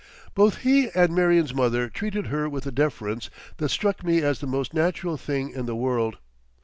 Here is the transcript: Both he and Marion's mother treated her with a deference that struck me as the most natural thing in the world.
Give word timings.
Both 0.33 0.61
he 0.61 0.89
and 0.95 1.13
Marion's 1.13 1.53
mother 1.53 1.87
treated 1.87 2.25
her 2.25 2.49
with 2.49 2.65
a 2.65 2.71
deference 2.71 3.29
that 3.57 3.69
struck 3.69 4.03
me 4.03 4.23
as 4.23 4.39
the 4.39 4.47
most 4.47 4.73
natural 4.73 5.15
thing 5.15 5.51
in 5.51 5.67
the 5.67 5.75
world. 5.75 6.17